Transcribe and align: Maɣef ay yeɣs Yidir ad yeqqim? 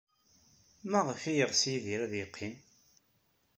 Maɣef 0.91 1.21
ay 1.23 1.35
yeɣs 1.37 1.61
Yidir 1.71 2.01
ad 2.05 2.13
yeqqim? 2.19 2.55